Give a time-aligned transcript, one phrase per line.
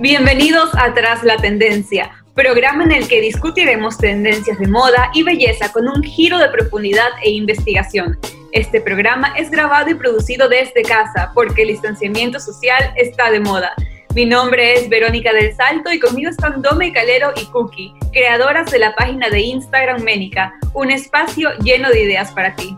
[0.00, 5.70] Bienvenidos a Tras la Tendencia, programa en el que discutiremos tendencias de moda y belleza
[5.70, 8.18] con un giro de profundidad e investigación.
[8.52, 13.74] Este programa es grabado y producido desde casa porque el distanciamiento social está de moda.
[14.14, 18.78] Mi nombre es Verónica del Salto y conmigo están Dome Calero y Cookie, creadoras de
[18.78, 22.74] la página de Instagram Ménica, un espacio lleno de ideas para ti.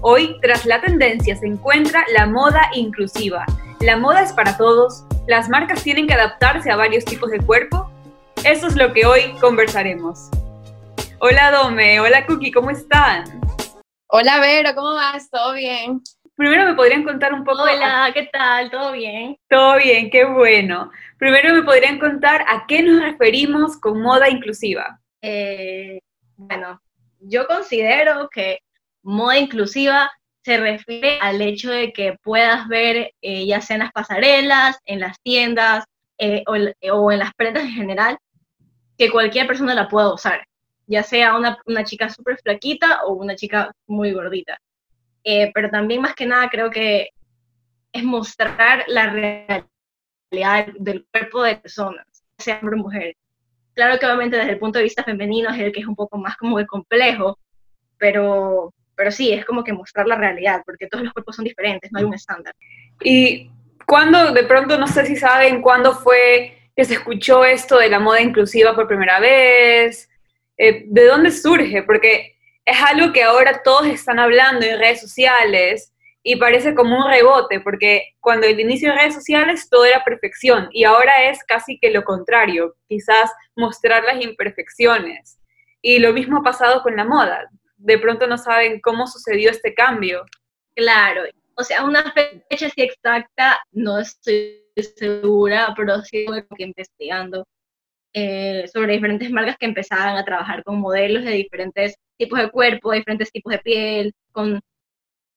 [0.00, 3.46] Hoy, tras la tendencia, se encuentra la moda inclusiva.
[3.80, 7.90] La moda es para todos, ¿Las marcas tienen que adaptarse a varios tipos de cuerpo?
[8.44, 10.30] Eso es lo que hoy conversaremos.
[11.18, 13.24] Hola Dome, hola Cookie, ¿cómo están?
[14.06, 15.28] Hola Vero, ¿cómo vas?
[15.28, 16.00] ¿Todo bien?
[16.36, 17.62] Primero me podrían contar un poco...
[17.62, 18.70] Hola, ¿qué tal?
[18.70, 19.36] ¿Todo bien?
[19.48, 20.92] Todo bien, qué bueno.
[21.18, 25.00] Primero me podrían contar a qué nos referimos con moda inclusiva.
[25.22, 25.98] Eh,
[26.36, 26.80] bueno,
[27.18, 28.60] yo considero que
[29.02, 30.08] moda inclusiva
[30.46, 35.00] se refiere al hecho de que puedas ver eh, ya sea en las pasarelas, en
[35.00, 35.84] las tiendas
[36.18, 38.16] eh, o, en las prendas en general,
[38.96, 40.46] que cualquier persona la pueda usar,
[40.86, 44.56] ya sea una, una chica súper flaquita o una chica muy gordita.
[45.24, 47.08] Eh, pero también más que nada creo que
[47.90, 52.06] es mostrar la realidad del cuerpo de personas,
[52.38, 53.16] sea hombre mujer.
[53.74, 56.18] Claro que obviamente desde el punto de vista femenino es el que es un poco
[56.18, 57.36] más como de complejo,
[57.98, 61.92] pero pero sí, es como que mostrar la realidad, porque todos los cuerpos son diferentes,
[61.92, 62.54] no hay un estándar.
[63.02, 63.50] Y
[63.86, 68.00] cuando, de pronto, no sé si saben cuándo fue que se escuchó esto de la
[68.00, 70.08] moda inclusiva por primera vez,
[70.58, 71.82] eh, ¿de dónde surge?
[71.82, 77.08] Porque es algo que ahora todos están hablando en redes sociales y parece como un
[77.08, 81.78] rebote, porque cuando el inicio de redes sociales todo era perfección y ahora es casi
[81.78, 85.38] que lo contrario, quizás mostrar las imperfecciones.
[85.80, 89.74] Y lo mismo ha pasado con la moda de pronto no saben cómo sucedió este
[89.74, 90.24] cambio.
[90.74, 91.22] Claro,
[91.56, 94.62] o sea, una fecha así exacta no estoy
[94.98, 97.46] segura, pero sí que investigando
[98.12, 102.92] eh, sobre diferentes marcas que empezaban a trabajar con modelos de diferentes tipos de cuerpo,
[102.92, 104.60] diferentes tipos de piel, con,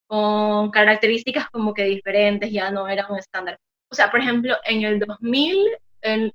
[0.07, 3.57] con características como que diferentes, ya no era un estándar.
[3.89, 5.57] O sea, por ejemplo, en el 2000,
[6.01, 6.33] en,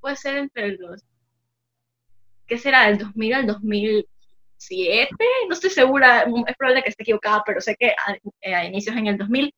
[0.00, 1.02] puede ser entre los,
[2.46, 2.86] ¿qué será?
[2.86, 4.08] Del 2000 al 2000,
[5.48, 7.94] no estoy segura, es probable que esté equivocada, pero sé que
[8.44, 9.54] a, inicios en el 2000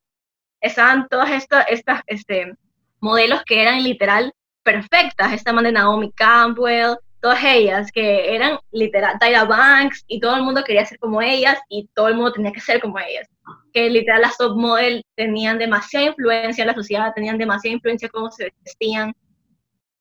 [0.61, 2.55] estaban todas estas, estas este,
[3.01, 9.19] modelos que eran literal perfectas, esta man de Naomi Campbell, todas ellas que eran literal
[9.19, 12.53] Tyra Banks y todo el mundo quería ser como ellas y todo el mundo tenía
[12.53, 13.29] que ser como ellas.
[13.73, 18.13] Que literal las top model tenían demasiada influencia en la sociedad, tenían demasiada influencia en
[18.13, 19.13] cómo se vestían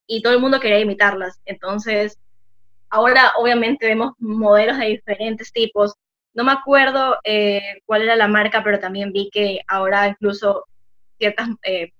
[0.07, 1.39] y todo el mundo quería imitarlas.
[1.45, 2.19] Entonces,
[2.91, 5.95] Ahora obviamente vemos modelos de diferentes tipos.
[6.33, 10.65] No me acuerdo eh, cuál era la marca, pero también vi que ahora incluso
[11.17, 11.93] ciertas eh,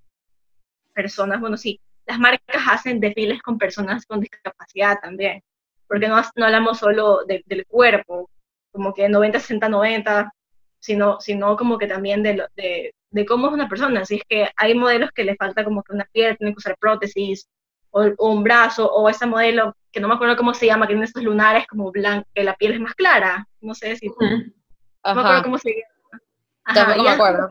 [0.94, 5.42] personas, bueno, sí, las marcas hacen desfiles con personas con discapacidad también,
[5.88, 8.28] porque no, no hablamos solo del cuerpo,
[8.70, 10.32] como que 90, 60, 90,
[10.78, 14.00] sino, sino como que también de, de, de cómo es una persona.
[14.00, 16.76] Así es que hay modelos que le falta como que una piel, tienen que usar
[16.78, 17.48] prótesis,
[17.92, 21.04] o, un brazo, o esa modelo que no me acuerdo cómo se llama, que tiene
[21.04, 24.08] estos lunares como blancos, que la piel es más clara, no sé si...
[24.08, 26.94] No me acuerdo cómo se llama.
[26.96, 27.48] no me acuerdo.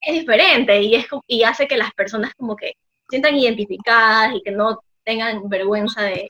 [0.00, 2.74] Es diferente y, es, y hace que las personas como que
[3.08, 6.26] sientan identificadas y que no tengan vergüenza de,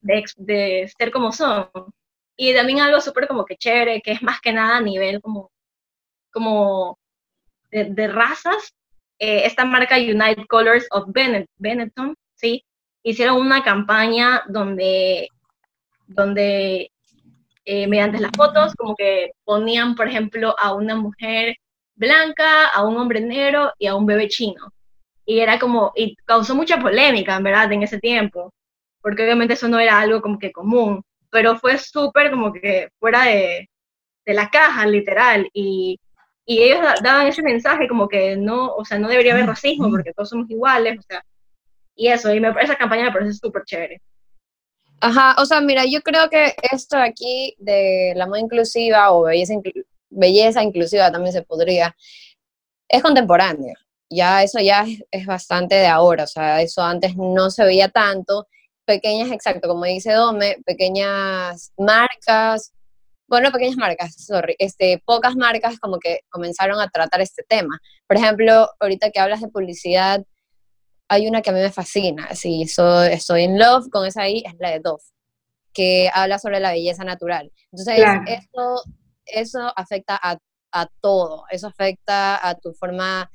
[0.00, 1.68] de, de ser como son.
[2.36, 5.50] Y también algo súper como que chévere, que es más que nada a nivel como,
[6.30, 6.98] como
[7.70, 8.74] de, de razas,
[9.22, 11.04] eh, esta marca United Colors of
[11.58, 12.64] Benetton, ¿sí?
[13.04, 15.28] Hicieron una campaña donde,
[16.08, 16.90] donde
[17.64, 21.54] eh, mediante las fotos, como que ponían, por ejemplo, a una mujer
[21.94, 24.72] blanca, a un hombre negro y a un bebé chino.
[25.24, 28.52] Y era como, y causó mucha polémica, en verdad, en ese tiempo,
[29.00, 31.00] porque obviamente eso no era algo como que común,
[31.30, 33.68] pero fue súper como que fuera de,
[34.26, 36.00] de la caja, literal, y
[36.44, 40.12] y ellos daban ese mensaje como que no, o sea, no debería haber racismo porque
[40.12, 41.24] todos somos iguales, o sea,
[41.94, 44.00] y eso, y me, esa campaña me parece súper chévere.
[45.00, 49.54] Ajá, o sea, mira, yo creo que esto aquí de la moda inclusiva o belleza,
[50.10, 51.94] belleza inclusiva también se podría,
[52.88, 53.74] es contemporáneo,
[54.10, 57.88] ya eso ya es, es, bastante de ahora, o sea, eso antes no se veía
[57.88, 58.46] tanto,
[58.84, 62.72] pequeñas, exacto, como dice Dome, pequeñas marcas
[63.32, 67.80] bueno, pequeñas marcas, sorry, este, pocas marcas como que comenzaron a tratar este tema.
[68.06, 70.22] Por ejemplo, ahorita que hablas de publicidad,
[71.08, 72.62] hay una que a mí me fascina, soy,
[73.10, 75.02] estoy in love con esa ahí, es la de Dove,
[75.72, 77.50] que habla sobre la belleza natural.
[77.70, 78.82] Entonces, eso,
[79.24, 80.36] eso afecta a,
[80.70, 83.30] a todo, eso afecta a tu forma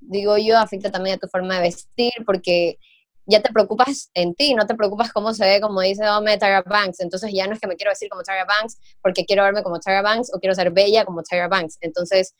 [0.00, 2.78] digo yo, afecta también a tu forma de vestir, porque
[3.26, 6.62] ya te preocupas en ti, no te preocupas cómo se ve, como dice Ome Tyra
[6.62, 7.00] Banks.
[7.00, 9.80] Entonces ya no es que me quiero decir como Tyra Banks porque quiero verme como
[9.80, 11.78] Tyra Banks o quiero ser bella como Tyra Banks.
[11.80, 12.34] Entonces,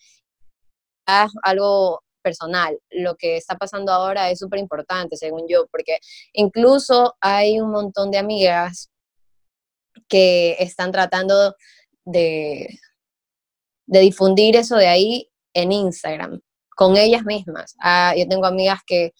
[1.06, 2.79] es algo personal.
[2.91, 5.99] Lo que está pasando ahora es súper importante, según yo, porque
[6.33, 8.91] incluso hay un montón de amigas
[10.09, 11.55] que están tratando
[12.05, 12.69] de,
[13.87, 16.41] de difundir eso de ahí en Instagram,
[16.77, 17.75] con ellas mismas.
[17.81, 19.12] Ah, yo tengo amigas que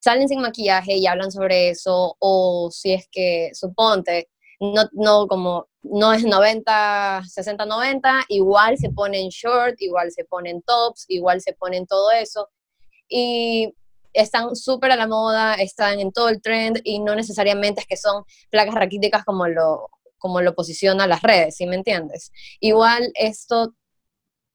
[0.00, 5.68] salen sin maquillaje y hablan sobre eso, o si es que, suponte, no, no como,
[5.82, 11.52] no es 90, 60, 90, igual se ponen short, igual se ponen tops, igual se
[11.52, 12.48] ponen todo eso,
[13.08, 13.74] y
[14.12, 17.96] están súper a la moda, están en todo el trend, y no necesariamente es que
[17.96, 19.88] son placas raquíticas como lo,
[20.18, 22.32] como lo posiciona las redes, ¿sí me entiendes?
[22.60, 23.74] Igual esto,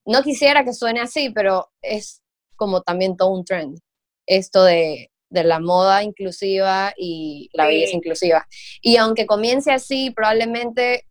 [0.05, 2.21] no quisiera que suene así, pero es
[2.55, 3.79] como también todo un trend,
[4.27, 8.47] esto de de la moda inclusiva y la belleza inclusiva.
[8.81, 11.05] Y aunque comience así, probablemente,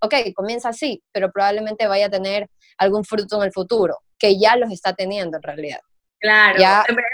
[0.00, 2.48] ok, comienza así, pero probablemente vaya a tener
[2.78, 5.80] algún fruto en el futuro, que ya los está teniendo en realidad.
[6.20, 6.56] Claro,
[6.88, 7.10] en verdad,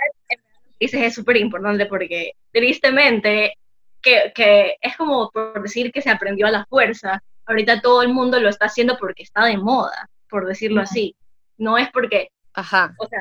[0.79, 3.55] dices es súper importante porque tristemente,
[4.03, 8.11] que, que es como por decir que se aprendió a la fuerza, ahorita todo el
[8.11, 11.17] mundo lo está haciendo porque está de moda, por decirlo así.
[11.59, 12.95] No es porque, Ajá.
[12.99, 13.21] o sea,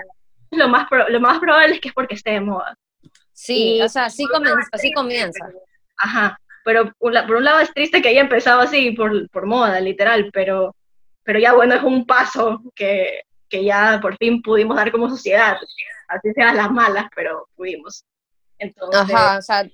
[0.51, 2.77] lo más, lo más probable es que es porque esté de moda.
[3.39, 5.49] Sí, o sea, así comienza, así comienza.
[5.97, 10.29] Ajá, pero por, un lado es triste que haya empezado así, por, por moda, literal,
[10.33, 10.75] pero,
[11.23, 15.55] pero ya bueno, es un paso que, que ya por fin pudimos dar como sociedad,
[16.09, 18.03] así sean las malas, pero pudimos.
[18.57, 19.69] Entonces, Ajá, o sea,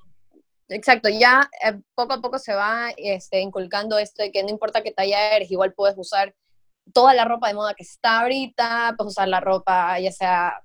[0.70, 4.84] exacto, ya eh, poco a poco se va este, inculcando esto de que no importa
[4.84, 6.36] qué talla eres, igual puedes usar
[6.94, 10.62] toda la ropa de moda que está ahorita, puedes usar la ropa ya sea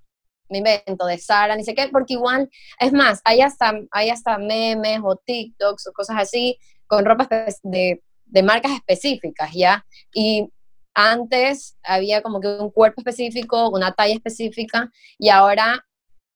[0.50, 4.36] me invento, de Sara, ni sé qué, porque igual, es más, hay hasta, hay hasta
[4.38, 7.28] memes o TikToks o cosas así con ropa
[7.62, 9.86] de, de marcas específicas, ¿ya?
[10.12, 10.48] Y
[10.94, 15.86] antes había como que un cuerpo específico, una talla específica, y ahora,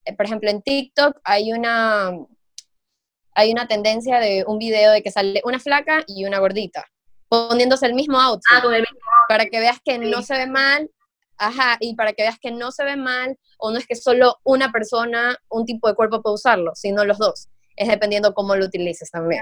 [0.05, 2.11] eh, por ejemplo, en TikTok hay una,
[3.33, 6.85] hay una tendencia de un video de que sale una flaca y una gordita,
[7.27, 8.83] poniéndose el mismo outfit, ah,
[9.27, 10.89] para que veas que no se ve mal
[11.37, 14.37] Ajá, y para que veas que no se ve mal, o no es que solo
[14.43, 17.49] una persona, un tipo de cuerpo puede usarlo, sino los dos.
[17.75, 19.41] Es dependiendo cómo lo utilices también.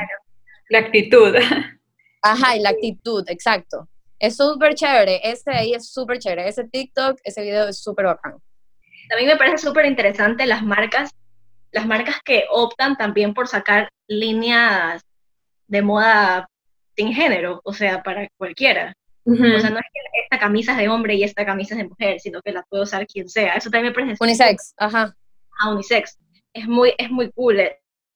[0.69, 1.35] La actitud.
[2.21, 3.87] Ajá, y la actitud, exacto.
[4.17, 8.37] Es súper chévere, ese ahí es súper chévere, ese TikTok, ese video es súper bacán.
[9.09, 11.11] También me parece súper interesante las marcas,
[11.71, 15.01] las marcas que optan también por sacar líneas
[15.67, 16.47] de moda
[16.95, 18.95] sin género, o sea, para cualquiera.
[19.25, 21.87] O sea, no es que esta camisa es de hombre y esta camisa es de
[21.87, 23.53] mujer, sino que la puede usar quien sea.
[23.53, 24.21] Eso también me parece...
[24.21, 25.15] Unisex, ajá.
[25.59, 26.17] A unisex.
[26.53, 27.61] Es muy, es muy cool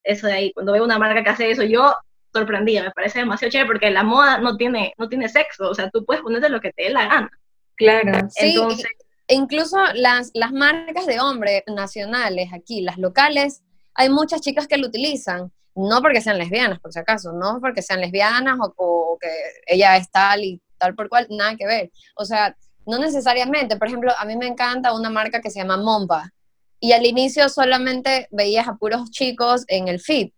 [0.03, 0.53] eso de ahí.
[0.53, 1.95] Cuando veo una marca que hace eso, yo
[2.33, 5.89] sorprendida, me parece demasiado chévere porque la moda no tiene, no tiene sexo, o sea,
[5.89, 7.31] tú puedes ponerte lo que te dé la gana.
[7.75, 8.27] Claro.
[8.29, 8.87] Sí, Entonces,
[9.27, 13.63] incluso las, las marcas de hombre nacionales aquí, las locales,
[13.93, 17.81] hay muchas chicas que lo utilizan, no porque sean lesbianas, por si acaso, no porque
[17.81, 19.29] sean lesbianas o, o que
[19.65, 21.91] ella es tal y tal por cual, nada que ver.
[22.15, 23.77] O sea, no necesariamente.
[23.77, 26.31] Por ejemplo, a mí me encanta una marca que se llama Momba.
[26.79, 30.29] Y al inicio solamente veías a puros chicos en el feed.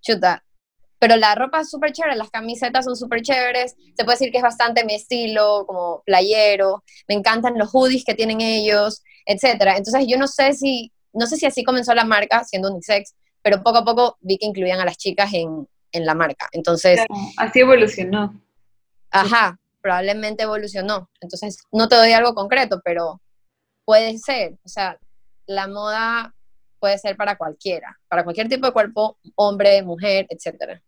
[0.00, 0.44] Chuta.
[0.98, 3.74] Pero la ropa es súper chévere, las camisetas son súper chéveres.
[3.96, 6.84] Se puede decir que es bastante mi estilo, como playero.
[7.08, 9.76] Me encantan los hoodies que tienen ellos, etcétera.
[9.78, 13.62] Entonces yo no sé si, no sé si así comenzó la marca, siendo unisex, pero
[13.62, 16.48] poco a poco vi que incluían a las chicas en, en la marca.
[16.52, 17.00] Entonces...
[17.38, 18.38] así evolucionó.
[19.10, 21.08] Ajá, probablemente evolucionó.
[21.20, 23.20] Entonces, no te doy algo concreto, pero
[23.84, 24.54] puede ser.
[24.64, 24.98] O sea,
[25.46, 26.34] la moda
[26.78, 30.80] puede ser para cualquiera, para cualquier tipo de cuerpo, hombre, mujer, etc.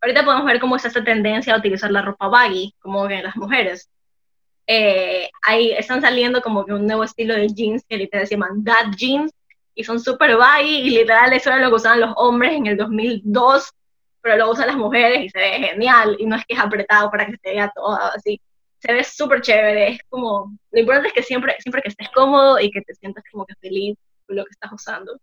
[0.00, 3.36] Ahorita podemos ver cómo está esta tendencia a utilizar la ropa baggy, como que las
[3.36, 3.88] mujeres.
[4.66, 8.62] Eh, ahí están saliendo como que un nuevo estilo de jeans que literal se llaman
[8.62, 9.32] dad jeans
[9.74, 12.76] y son súper baggy y literal eso era lo que usaban los hombres en el
[12.76, 13.72] 2002
[14.22, 17.10] pero lo usan las mujeres y se ve genial, y no es que es apretado
[17.10, 18.40] para que se vea todo así.
[18.78, 22.58] Se ve súper chévere, es como, lo importante es que siempre, siempre que estés cómodo
[22.60, 25.18] y que te sientas como que feliz con lo que estás usando.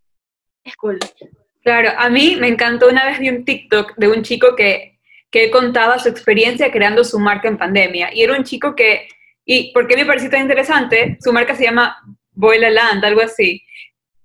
[0.63, 0.99] Es cool.
[1.63, 5.51] Claro, a mí me encantó una vez vi un TikTok de un chico que, que
[5.51, 9.07] contaba su experiencia creando su marca en pandemia, y era un chico que,
[9.45, 11.97] y porque me pareció tan interesante, su marca se llama
[12.31, 13.63] Boila Land, algo así,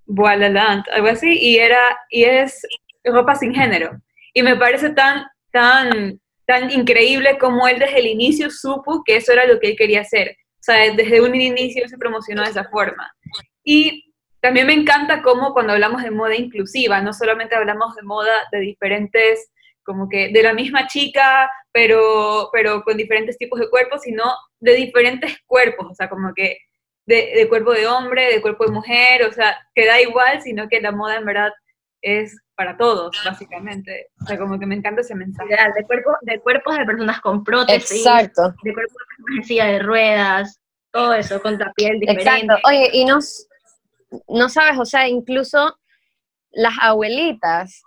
[0.06, 2.66] Boila Land, algo así, y era, y es
[3.04, 4.00] ropa sin género.
[4.34, 9.32] Y me parece tan, tan, tan increíble como él desde el inicio supo que eso
[9.32, 10.36] era lo que él quería hacer.
[10.56, 13.10] O sea, desde un inicio se promocionó de esa forma.
[13.62, 18.34] Y también me encanta cómo cuando hablamos de moda inclusiva, no solamente hablamos de moda
[18.52, 19.50] de diferentes,
[19.84, 24.24] como que de la misma chica, pero, pero con diferentes tipos de cuerpos, sino
[24.60, 26.58] de diferentes cuerpos, o sea, como que
[27.06, 30.80] de, cuerpo de hombre, de cuerpo de mujer, o sea, que da igual, sino que
[30.80, 31.52] la moda en verdad
[32.02, 34.08] es para todos, básicamente.
[34.22, 35.50] O sea, como que me encanta ese mensaje.
[35.50, 38.54] De, cuerpo, de cuerpos de personas con prótesis, Exacto.
[38.62, 40.60] de cuerpos de personas en silla de ruedas,
[40.92, 42.30] todo eso, con la piel diferente.
[42.30, 42.68] Exacto.
[42.68, 43.48] Oye, y nos,
[44.28, 45.76] no sabes, o sea, incluso
[46.52, 47.82] las abuelitas,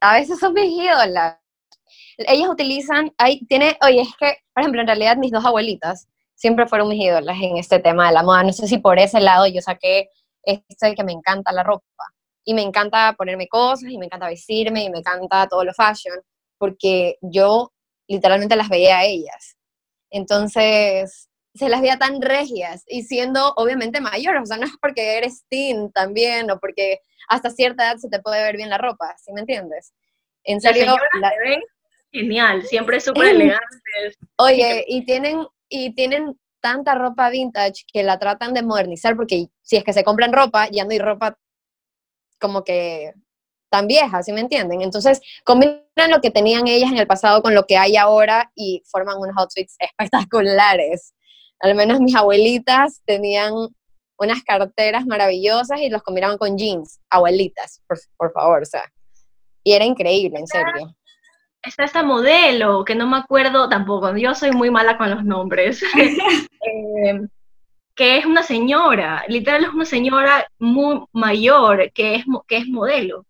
[0.00, 1.38] a veces son mis ídolas.
[2.18, 6.66] Ellas utilizan, ahí tiene, oye, es que, por ejemplo, en realidad mis dos abuelitas siempre
[6.66, 8.42] fueron mis ídolas en este tema de la moda.
[8.42, 10.08] No sé si por ese lado yo saqué
[10.44, 11.84] esto de que me encanta la ropa.
[12.44, 16.20] Y me encanta ponerme cosas, y me encanta vestirme, y me encanta todo lo fashion,
[16.58, 17.72] porque yo
[18.08, 19.56] literalmente las veía a ellas.
[20.10, 25.18] Entonces, se las veía tan regias y siendo obviamente mayores, o sea, no es porque
[25.18, 29.14] eres teen también o porque hasta cierta edad se te puede ver bien la ropa,
[29.18, 29.92] ¿sí me entiendes?
[30.44, 31.60] En serio, la, ven
[32.10, 34.18] genial, siempre súper elegantes.
[34.36, 39.76] Oye, y tienen, y tienen tanta ropa vintage que la tratan de modernizar porque si
[39.76, 41.38] es que se compran ropa, ya no hay ropa
[42.42, 43.14] como que
[43.70, 44.82] tan vieja, ¿sí me entienden?
[44.82, 48.82] Entonces, combinan lo que tenían ellas en el pasado con lo que hay ahora y
[48.84, 51.14] forman unos outfits espectaculares.
[51.60, 53.54] Al menos mis abuelitas tenían
[54.18, 57.00] unas carteras maravillosas y los combinaban con jeans.
[57.08, 57.80] Abuelitas,
[58.18, 58.84] por, favor, o sea.
[59.64, 60.94] Y era increíble, en serio.
[61.62, 65.80] Está esta modelo, que no me acuerdo tampoco, yo soy muy mala con los nombres,
[65.94, 67.20] eh,
[67.94, 73.26] que es una señora, literal es una señora muy mayor que es, que es modelo.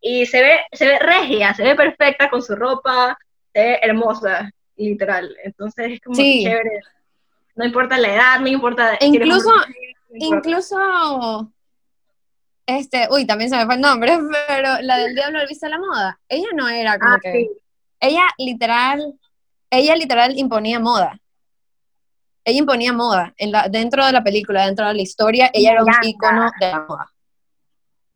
[0.00, 3.16] Y se ve, se ve regia, se ve perfecta con su ropa,
[3.52, 5.34] se ve hermosa, literal.
[5.44, 6.80] Entonces es como chévere
[7.54, 8.96] no importa la edad, no importa...
[9.00, 9.50] incluso,
[10.14, 11.52] incluso,
[12.66, 15.78] este, uy, también se me fue el nombre, pero la del Diablo al visto la
[15.78, 17.48] moda, ella no era como ah, que...
[18.00, 19.14] Ella literal,
[19.70, 21.20] ella literal imponía moda.
[22.44, 23.32] Ella imponía moda.
[23.36, 26.66] En la, dentro de la película, dentro de la historia, ella era un ícono de
[26.66, 27.12] la moda.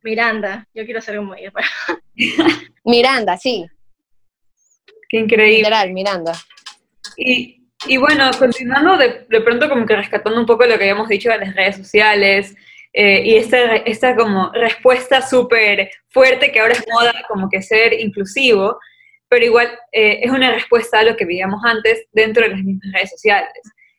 [0.03, 1.51] Miranda, yo quiero ser como ella.
[2.85, 3.65] Miranda, sí.
[5.09, 5.57] Qué increíble.
[5.57, 6.33] Literal, Miranda.
[7.17, 11.09] Y y bueno, continuando de, de, pronto como que rescatando un poco lo que habíamos
[11.09, 12.55] dicho de las redes sociales
[12.91, 17.93] eh, y esta, esta como respuesta súper fuerte que ahora es moda como que ser
[17.93, 18.79] inclusivo,
[19.29, 22.91] pero igual eh, es una respuesta a lo que veíamos antes dentro de las mismas
[22.93, 23.51] redes sociales.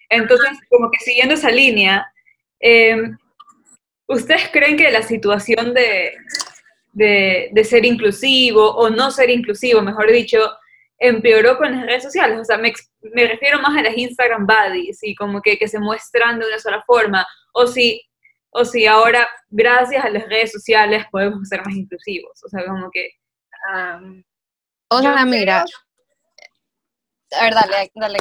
[0.08, 2.10] Entonces, como que siguiendo esa línea,
[2.60, 3.16] em,
[4.06, 6.14] ¿ustedes creen que la situación de,
[6.92, 10.38] de, de ser inclusivo o no ser inclusivo, mejor dicho,
[10.98, 12.38] empeoró con las redes sociales.
[12.40, 15.78] O sea, me, me refiero más a las Instagram buddies y como que, que, se
[15.78, 17.26] muestran de una sola forma.
[17.52, 18.02] O si,
[18.50, 22.42] o si ahora, gracias a las redes sociales, podemos ser más inclusivos.
[22.44, 23.10] O sea, como que...
[24.90, 25.64] o sea, mira...
[27.32, 28.18] A ver, dale, dale.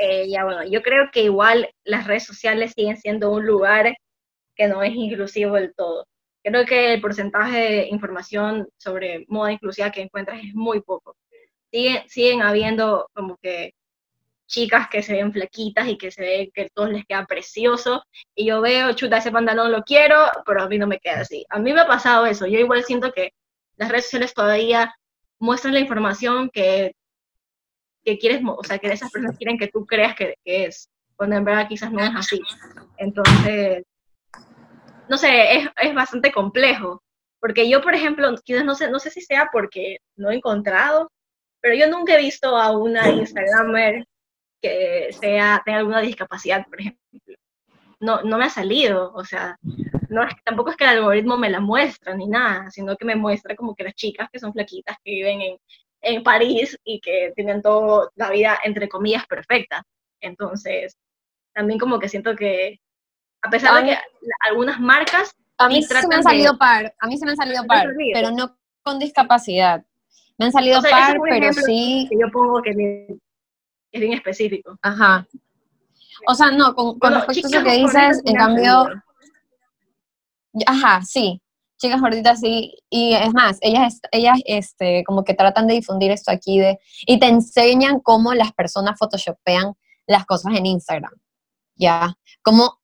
[0.00, 3.94] Eh, ya, bueno, yo creo que igual las redes sociales siguen siendo un lugar
[4.56, 6.06] que no es inclusivo del todo.
[6.42, 11.14] Creo que el porcentaje de información sobre moda inclusiva que encuentras es muy poco
[11.70, 13.72] siguen, habiendo como que
[14.46, 18.02] chicas que se ven flaquitas y que se ve que todos les queda precioso
[18.34, 21.44] y yo veo, chuta, ese pantalón lo quiero, pero a mí no me queda así.
[21.50, 23.32] A mí me ha pasado eso, yo igual siento que
[23.76, 24.94] las redes sociales todavía
[25.38, 26.94] muestran la información que,
[28.04, 31.44] que quieres, o sea, que esas personas quieren que tú creas que, es, cuando en
[31.44, 32.40] verdad quizás no es así.
[32.96, 33.84] Entonces,
[35.08, 37.02] no sé, es, es bastante complejo,
[37.40, 41.08] porque yo, por ejemplo, quizás no sé, no sé si sea porque no he encontrado
[41.60, 44.06] pero yo nunca he visto a una Instagramer
[44.60, 47.00] que sea, tenga alguna discapacidad, por ejemplo.
[48.00, 49.58] No, no me ha salido, o sea,
[50.08, 53.56] no tampoco es que el algoritmo me la muestra ni nada, sino que me muestra
[53.56, 55.56] como que las chicas que son flaquitas, que viven en,
[56.00, 59.82] en París y que tienen toda la vida, entre comillas, perfecta.
[60.20, 60.96] Entonces,
[61.54, 62.80] también como que siento que,
[63.42, 63.98] a pesar de que
[64.40, 65.34] algunas marcas...
[65.58, 68.30] A mí se me han salido par, a mí se me han salido par, pero
[68.30, 69.84] no con discapacidad.
[70.38, 72.06] Me han salido par, pero sí.
[72.08, 72.70] Que yo pongo que
[73.90, 74.78] es bien específico.
[74.82, 75.26] Ajá.
[76.26, 78.88] O sea, no, con, con respecto a eso que dices, en cambio.
[80.66, 81.40] Ajá, sí.
[81.78, 82.74] Chicas gorditas, sí.
[82.90, 87.18] Y es más, ellas, ellas este, como que tratan de difundir esto aquí de, y
[87.18, 89.74] te enseñan cómo las personas photoshopean
[90.06, 91.12] las cosas en Instagram.
[91.76, 92.16] Ya.
[92.42, 92.80] Como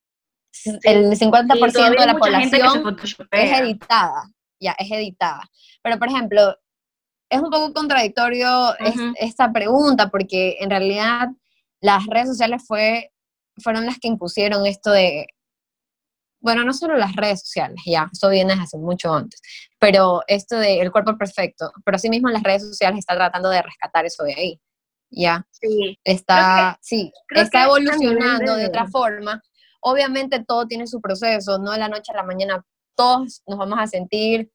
[0.85, 2.97] el 50% de la población
[3.33, 4.31] es editada.
[4.61, 5.43] Ya, es editada.
[5.83, 6.57] Pero, por ejemplo,
[7.29, 8.75] es un poco contradictorio
[9.17, 11.29] esta pregunta, porque en realidad
[11.81, 13.13] las redes sociales fue,
[13.57, 15.27] fueron las que impusieron esto de,
[16.45, 19.41] bueno, no solo las redes sociales, ya, eso viene desde hace mucho antes,
[19.79, 24.05] pero esto del cuerpo perfecto, pero sí mismo las redes sociales está tratando de rescatar
[24.05, 24.61] eso de ahí,
[25.09, 25.47] ya.
[25.51, 25.99] Sí.
[26.05, 28.67] Está, sí, está evolucionando de...
[28.67, 29.43] otra forma.
[29.81, 32.63] Obviamente todo tiene su proceso, no de la noche a la mañana
[32.95, 34.51] todos nos vamos a sentir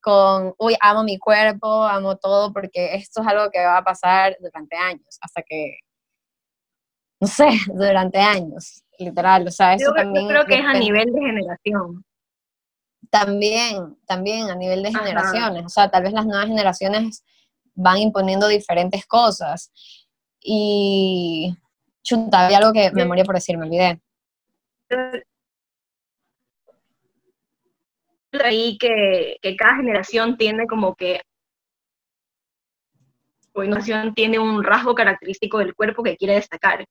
[0.00, 4.34] con, uy, amo mi cuerpo, amo todo, porque esto es algo que va a pasar
[4.40, 5.76] durante años, hasta que,
[7.24, 10.24] no sé, durante años, literal, o sea, eso yo, también...
[10.24, 12.04] Yo creo que es a nivel de generación.
[13.10, 17.24] También, también a nivel de generaciones, o sea, tal vez las nuevas generaciones
[17.74, 19.72] van imponiendo diferentes cosas.
[20.40, 21.56] Y,
[22.02, 24.00] chuta, había algo que me moría por decir, me olvidé.
[28.44, 31.22] ahí que, que cada generación tiene como que
[33.52, 33.62] o
[34.14, 36.84] tiene un rasgo característico del cuerpo que quiere destacar.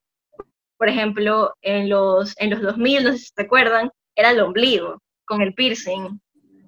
[0.77, 5.01] Por ejemplo, en los, en los 2000, no sé si se acuerdan, era el ombligo,
[5.25, 6.19] con el piercing,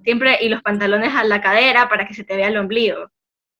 [0.03, 3.09] siempre, y los pantalones a la cadera para que se te vea el ombligo.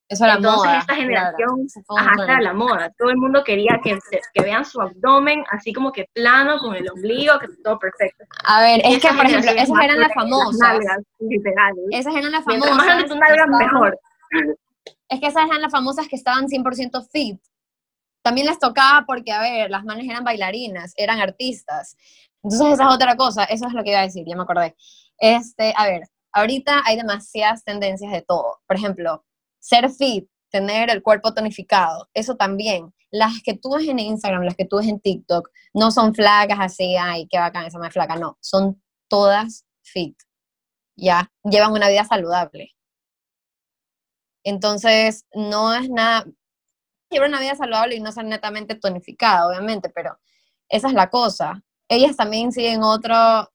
[0.08, 2.08] Eso era Entonces, moda, esta generación, claro.
[2.08, 2.92] ajá, era la moda.
[2.96, 3.98] Todo el mundo quería que,
[4.34, 8.24] que, vean su abdomen así como que plano, con el ombligo, que todo perfecto.
[8.44, 10.60] A ver, es que, por ejemplo, esas eran las famosas.
[10.60, 11.74] nalgas, literal.
[11.90, 12.76] Esas eran las Mientras famosas.
[12.76, 13.98] más grande tu nalga, mejor.
[15.08, 17.40] Es que esas eran las famosas que estaban 100% fit.
[18.26, 21.96] También les tocaba porque, a ver, las manes eran bailarinas, eran artistas.
[22.42, 24.74] Entonces, esa es otra cosa, eso es lo que iba a decir, ya me acordé.
[25.16, 28.58] Este, a ver, ahorita hay demasiadas tendencias de todo.
[28.66, 29.24] Por ejemplo,
[29.60, 32.92] ser fit, tener el cuerpo tonificado, eso también.
[33.12, 36.58] Las que tú ves en Instagram, las que tú ves en TikTok, no son flacas
[36.60, 38.36] así, ay, qué bacán, esa más flaca, no.
[38.40, 40.18] Son todas fit.
[40.96, 42.72] Ya, llevan una vida saludable.
[44.42, 46.24] Entonces, no es nada,
[47.10, 50.18] llevar una vida saludable y no ser netamente tonificada, obviamente, pero
[50.68, 51.62] esa es la cosa.
[51.88, 53.50] Ellas también siguen otro,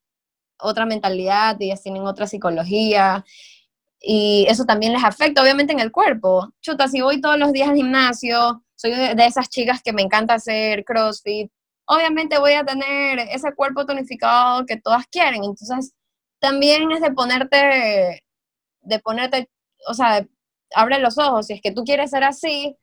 [0.59, 3.25] otra mentalidad, ellas tienen otra psicología
[3.99, 6.49] y eso también les afecta, obviamente, en el cuerpo.
[6.61, 10.35] Chuta, si voy todos los días al gimnasio, soy de, esas chicas que me encanta
[10.35, 11.51] hacer CrossFit,
[11.85, 15.43] obviamente voy a tener ese cuerpo tonificado que todas quieren.
[15.43, 15.93] Entonces,
[16.39, 18.23] también es de ponerte,
[18.81, 19.49] de ponerte,
[19.87, 20.25] o sea,
[20.73, 22.77] abre los ojos, si es que tú quieres ser así,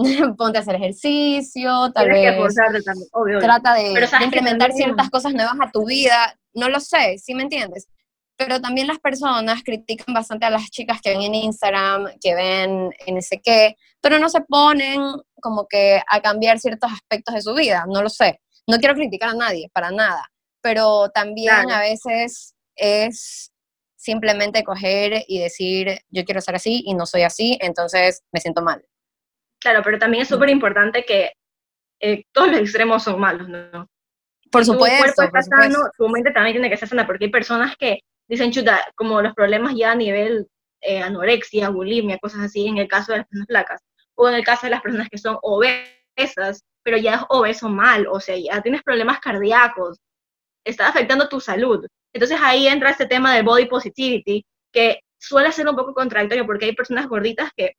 [0.36, 3.38] ponte a hacer ejercicio, tal Tienes que vez esforzarte también, obvio.
[3.38, 3.46] obvio.
[3.46, 6.80] trata de, Pero de que implementar también- ciertas cosas nuevas a tu vida, no lo
[6.80, 7.88] sé, ¿sí me entiendes?
[8.36, 12.90] Pero también las personas critican bastante a las chicas que ven en Instagram, que ven
[13.06, 15.00] en ese qué, pero no se ponen
[15.42, 18.40] como que a cambiar ciertos aspectos de su vida, no lo sé.
[18.66, 20.30] No quiero criticar a nadie, para nada,
[20.62, 21.74] pero también Claro.
[21.74, 23.52] a veces es
[23.96, 28.62] simplemente coger y decir, yo quiero ser así y no soy así, entonces me siento
[28.62, 28.82] mal.
[29.60, 31.32] Claro, pero también es súper importante que
[32.00, 33.86] eh, todos los extremos son malos, ¿no?
[34.50, 37.30] Por tu supuesto, cuerpo está sano, tu mente también tiene que estar sana, porque hay
[37.30, 40.48] personas que dicen, chuta, como los problemas ya a nivel
[40.80, 43.82] eh, anorexia, bulimia, cosas así, en el caso de las personas flacas,
[44.14, 48.06] o en el caso de las personas que son obesas, pero ya es obeso mal,
[48.08, 49.98] o sea, ya tienes problemas cardíacos,
[50.64, 51.86] está afectando tu salud.
[52.12, 56.66] Entonces ahí entra este tema del body positivity, que suele ser un poco contradictorio, porque
[56.66, 57.74] hay personas gorditas que,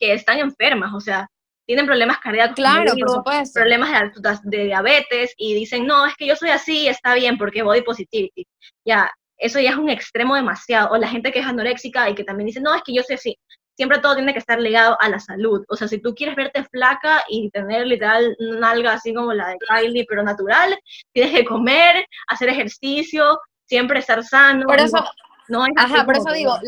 [0.00, 1.28] que están enfermas, o sea,
[1.70, 3.60] tienen problemas cardíacos, como Claro, digo, por supuesto.
[3.60, 7.82] problemas de, diabetes y dicen, no, es que yo soy así, está bien, porque body
[7.82, 8.44] positivity.
[8.84, 10.90] Ya, eso ya es un extremo demasiado.
[10.90, 13.14] O la gente que es anoréxica y que también dice, no, es que yo soy
[13.14, 13.38] así.
[13.76, 15.64] Siempre todo tiene que estar ligado a la salud.
[15.68, 19.58] O sea, si tú quieres verte flaca y tener literal nalga así como la de
[19.58, 20.76] Kylie, pero natural,
[21.12, 24.66] tienes que comer, hacer ejercicio, siempre estar sano.
[24.66, 24.98] Por eso,
[25.48, 26.58] no, no es Ajá, por eso digo,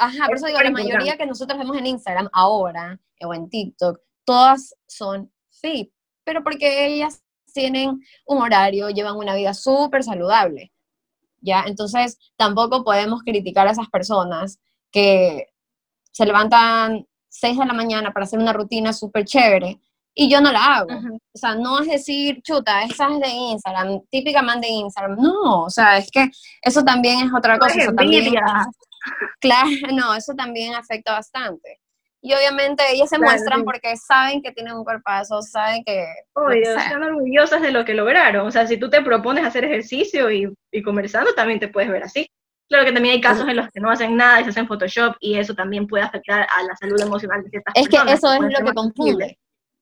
[0.00, 3.48] ajá, por Es eso digo, la mayoría que nosotros vemos en Instagram ahora o en
[3.48, 5.92] TikTok, todas son fit,
[6.24, 10.72] pero porque ellas tienen un horario, llevan una vida súper saludable,
[11.40, 11.64] ¿ya?
[11.66, 14.58] Entonces, tampoco podemos criticar a esas personas
[14.90, 15.48] que
[16.12, 19.80] se levantan 6 de la mañana para hacer una rutina súper chévere
[20.14, 20.88] y yo no la hago.
[21.32, 25.16] O sea, no es decir, chuta, esa es de Instagram, típica man de Instagram.
[25.16, 26.30] No, o sea, es que
[26.62, 27.80] eso también es otra cosa.
[27.80, 28.32] Eso también.
[29.40, 31.80] Claro, no, eso también afecta bastante.
[32.22, 33.64] Y obviamente ellas se Claro, muestran sí.
[33.64, 36.04] porque saben que tienen un cuerpazo, saben que...
[36.34, 36.82] Obvio, sea.
[36.84, 38.46] están orgullosas de lo que lograron.
[38.46, 41.90] O sea, si tú te propones hacer ejercicio y, y comer sano, también te puedes
[41.90, 42.28] ver así.
[42.68, 45.16] Claro que también hay casos en los que no hacen nada y se hacen Photoshop
[45.18, 48.18] y eso también puede afectar a la salud emocional de ciertas Es que personas.
[48.18, 49.38] eso es lo que confunde.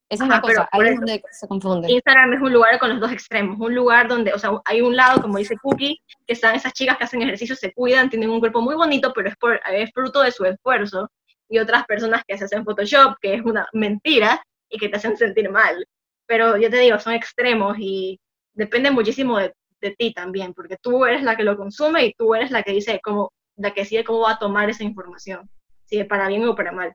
[0.08, 1.90] Esa es la Ajá, cosa, ahí es donde se confunde.
[1.90, 4.96] Instagram es un lugar con los dos extremos, un lugar donde, o sea, hay un
[4.96, 8.40] lado, como dice Cookie, que están esas chicas que hacen ejercicio, se cuidan, tienen un
[8.40, 11.10] cuerpo muy bonito, pero es, por, es fruto de su esfuerzo,
[11.50, 15.16] y otras personas que se hacen Photoshop, que es una mentira y que te hacen
[15.16, 15.86] sentir mal.
[16.26, 18.18] Pero yo te digo, son extremos y
[18.54, 22.34] depende muchísimo de de ti también, porque tú eres la que lo consume y tú
[22.34, 25.48] eres la que dice cómo, la que decide cómo va a tomar esa información,
[25.84, 26.94] si es para bien o para mal.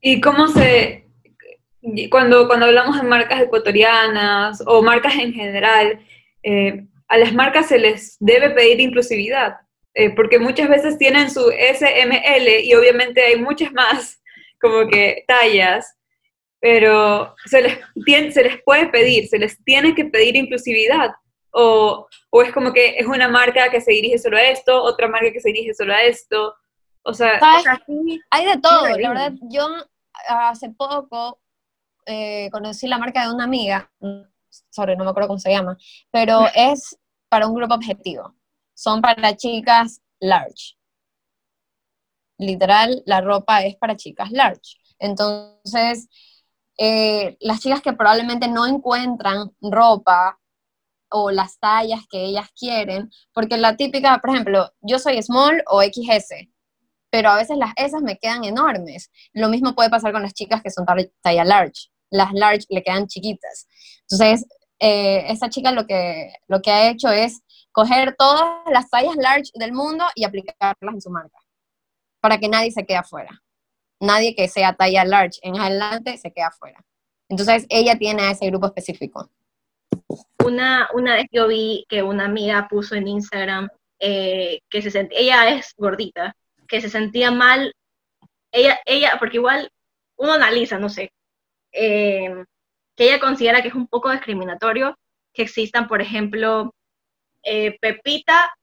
[0.00, 1.06] ¿Y cómo se,
[2.10, 6.00] cuando, cuando hablamos de marcas ecuatorianas o marcas en general,
[6.42, 9.56] eh, a las marcas se les debe pedir inclusividad?
[9.94, 14.22] Eh, porque muchas veces tienen su SML y obviamente hay muchas más
[14.60, 15.96] como que tallas,
[16.60, 21.10] pero se les, se les puede pedir, se les tiene que pedir inclusividad.
[21.52, 25.08] O, o, es como que es una marca que se dirige solo a esto, otra
[25.08, 26.54] marca que se dirige solo a esto.
[27.02, 27.40] O sea,
[28.30, 28.88] hay de todo.
[28.96, 29.66] La verdad, yo
[30.28, 31.40] hace poco
[32.06, 33.90] eh, conocí la marca de una amiga,
[34.70, 35.76] sobre no me acuerdo cómo se llama,
[36.10, 38.34] pero es para un grupo objetivo
[38.80, 40.78] son para chicas large.
[42.38, 44.78] Literal, la ropa es para chicas large.
[44.98, 46.08] Entonces,
[46.78, 50.40] eh, las chicas que probablemente no encuentran ropa
[51.10, 55.82] o las tallas que ellas quieren, porque la típica, por ejemplo, yo soy small o
[55.82, 56.48] XS,
[57.10, 59.10] pero a veces las esas me quedan enormes.
[59.32, 60.86] Lo mismo puede pasar con las chicas que son
[61.22, 61.90] talla large.
[62.10, 63.66] Las large le quedan chiquitas.
[64.10, 64.46] Entonces,
[64.78, 67.42] eh, esa chica lo que, lo que ha hecho es
[67.72, 71.38] coger todas las tallas large del mundo y aplicarlas en su marca,
[72.20, 73.42] para que nadie se quede afuera.
[74.00, 76.82] Nadie que sea talla large en adelante se quede afuera.
[77.28, 79.30] Entonces, ella tiene a ese grupo específico.
[80.44, 83.68] Una, una vez yo vi que una amiga puso en Instagram
[84.00, 86.34] eh, que se sentía, ella es gordita,
[86.70, 87.74] que se sentía mal,
[88.52, 89.70] ella, ella, porque igual
[90.16, 91.12] uno analiza, no sé,
[91.72, 92.44] eh,
[92.96, 94.96] que ella considera que es un poco discriminatorio
[95.34, 96.72] que existan, por ejemplo,
[97.42, 98.54] eh, Pepita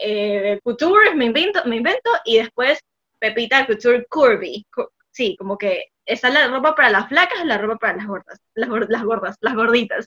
[0.00, 2.80] eh, Couture, me invento, me invento, y después
[3.18, 4.66] Pepita Couture Curvy.
[5.10, 8.38] Sí, como que está la ropa para las flacas y la ropa para las gordas,
[8.54, 10.06] las, las gordas, las gorditas.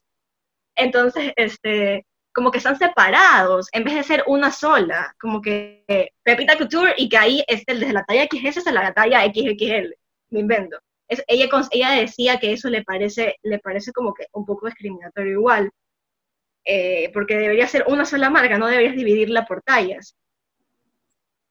[0.75, 5.83] Entonces, este, como que están separados, en vez de ser una sola, como que
[6.23, 9.93] Pepita Couture y que ahí es desde la talla XS hasta la talla XXL,
[10.29, 10.77] me invento.
[11.07, 15.33] Es, ella, ella decía que eso le parece, le parece como que un poco discriminatorio
[15.33, 15.69] igual,
[16.63, 20.15] eh, porque debería ser una sola marca, no deberías dividirla por tallas.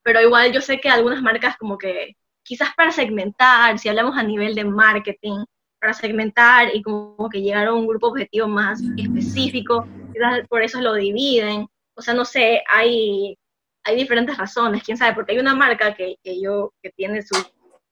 [0.03, 4.23] Pero igual yo sé que algunas marcas como que quizás para segmentar, si hablamos a
[4.23, 5.45] nivel de marketing,
[5.79, 10.81] para segmentar y como que llegar a un grupo objetivo más específico, quizás por eso
[10.81, 11.67] lo dividen.
[11.95, 13.37] O sea, no sé, hay,
[13.83, 17.35] hay diferentes razones, quién sabe, porque hay una marca que, que yo, que tiene su,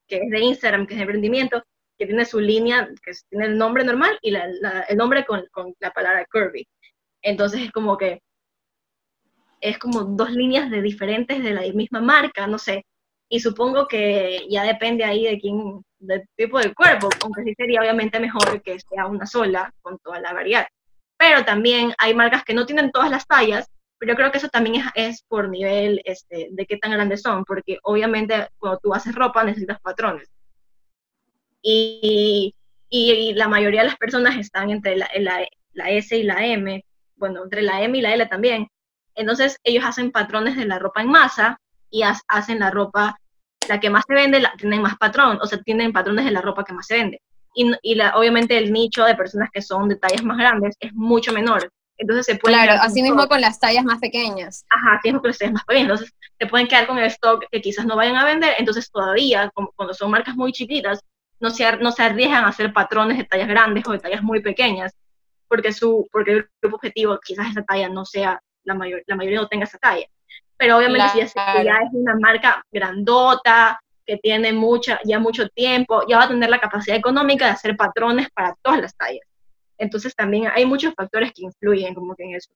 [0.07, 1.63] que es de Instagram, que es de emprendimiento,
[1.97, 4.45] que tiene su línea, que tiene el nombre normal y la,
[4.87, 6.67] el nombre con, con la palabra curvy.
[7.21, 8.21] Entonces es como que
[9.61, 12.85] es como dos líneas de diferentes de la misma marca, no sé.
[13.29, 17.81] Y supongo que ya depende ahí de quién, del tipo del cuerpo, aunque sí sería
[17.81, 20.65] obviamente mejor que sea una sola con toda la variedad.
[21.19, 24.47] Pero también hay marcas que no tienen todas las tallas, pero yo creo que eso
[24.47, 28.93] también es, es por nivel este, de qué tan grandes son, porque obviamente cuando tú
[28.93, 30.31] haces ropa necesitas patrones.
[31.61, 32.55] Y,
[32.89, 36.85] y, la mayoría de las personas están entre la, la, la S y la M,
[37.17, 38.69] bueno, entre la M y la L también.
[39.13, 43.19] Entonces ellos hacen patrones de la ropa en masa y hacen la ropa,
[43.67, 46.41] la que más se vende, la, tienen más patrón, o sea, tienen patrones de la
[46.41, 47.21] ropa que más se vende.
[47.55, 50.93] Y, y la, obviamente el nicho de personas que son de tallas más grandes es
[50.93, 51.71] mucho menor.
[51.97, 52.55] Entonces se puede...
[52.55, 54.65] Claro, así mismo con las tallas más pequeñas.
[54.69, 55.89] Ajá, así mismo con las tallas más pequeñas.
[55.89, 58.55] Entonces se pueden quedar con el stock que quizás no vayan a vender.
[58.57, 60.99] Entonces todavía, como, cuando son marcas muy chiquitas,
[61.39, 64.41] no se, no se arriesgan a hacer patrones de tallas grandes o de tallas muy
[64.41, 64.93] pequeñas
[65.49, 69.41] porque, su, porque el grupo objetivo quizás esa talla no sea, la, mayor, la mayoría
[69.41, 70.05] no tenga esa talla.
[70.55, 73.79] Pero obviamente si ya, es una marca grandota,
[74.09, 77.77] que tiene mucha, ya mucho tiempo, ya va a tener la capacidad económica de hacer
[77.77, 79.21] patrones para todas las tallas.
[79.77, 82.51] Entonces también hay muchos factores que influyen como que en eso.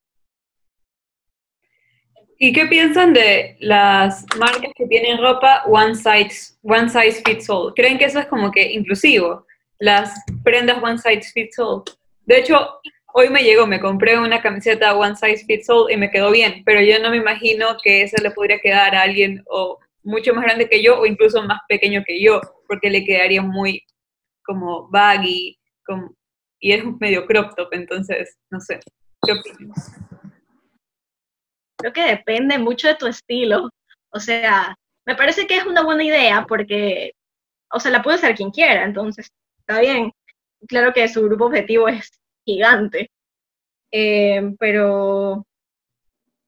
[2.40, 7.72] ¿Y qué piensan de las marcas que tienen ropa one size, one size fits all?
[7.76, 9.46] ¿Creen que eso es como que inclusivo?
[9.78, 10.12] Las
[10.44, 11.84] prendas one size fits all.
[12.26, 12.80] De hecho,
[13.14, 16.64] hoy me llegó, me compré una camiseta one size fits all y me quedó bien,
[16.66, 20.44] pero yo no me imagino que esa le podría quedar a alguien o mucho más
[20.44, 23.84] grande que yo o incluso más pequeño que yo, porque le quedaría muy
[24.46, 26.16] como baggy como,
[26.60, 28.80] y es medio crop top, entonces, no sé,
[29.26, 29.92] ¿qué opinas?
[31.78, 33.70] Creo que depende mucho de tu estilo,
[34.12, 37.14] o sea, me parece que es una buena idea porque,
[37.72, 40.12] o sea, la puede hacer quien quiera, entonces, está bien,
[40.68, 42.12] claro que su grupo objetivo es
[42.46, 43.10] gigante,
[43.92, 45.46] eh, pero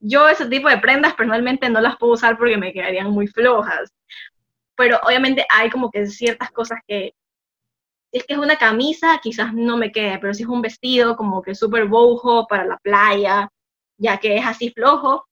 [0.08, 3.92] yo ese tipo de prendas personalmente no las puedo usar porque me quedarían muy flojas,
[4.76, 7.14] pero obviamente hay como que ciertas cosas que
[8.12, 11.16] Si es que es una camisa, quizás no me quede, pero si es un vestido
[11.18, 13.50] como que súper bojo para la playa,
[13.98, 15.26] ya que es así flojo,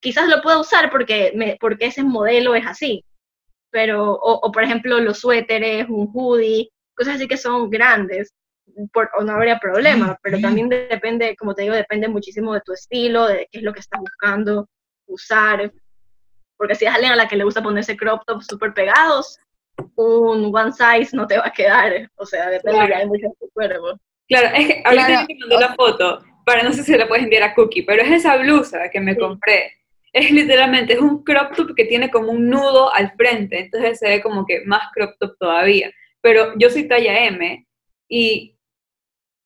[0.00, 3.04] quizás lo pueda usar porque, me, porque ese modelo es así.
[3.70, 8.32] Pero, o, por ejemplo, los suéteres, un hoodie, cosas así que son grandes,
[8.92, 12.72] por, o no habría problema, pero también depende, como te digo, depende muchísimo de tu
[12.72, 14.68] estilo, de qué es lo que estás buscando
[15.06, 15.72] usar.
[16.56, 19.38] Porque si es alguien a la que le gusta ponerse crop tops súper pegados,
[19.96, 22.10] un one size no te va a quedar.
[22.16, 23.98] O sea, depende de mucho de tu cuerpo.
[24.28, 27.42] Claro, es que ahorita te mandé la foto, para no sé si la puedes enviar
[27.42, 29.72] a Cookie, pero es esa blusa que me compré.
[30.12, 34.08] Es literalmente, es un crop top que tiene como un nudo al frente, entonces se
[34.08, 35.90] ve como que más crop top todavía.
[36.20, 37.66] Pero yo soy talla M
[38.08, 38.56] y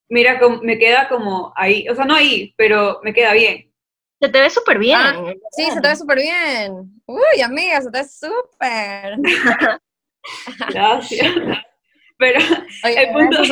[0.08, 3.70] mira, me queda como ahí, o sea, no ahí, pero me queda bien.
[4.20, 4.98] Se te ve súper bien.
[4.98, 7.02] Ah, sí, se te ve súper bien.
[7.06, 9.16] Uy, amiga, se te ve súper.
[10.70, 11.34] Gracias.
[12.16, 12.38] Pero
[12.84, 13.50] el, punto es,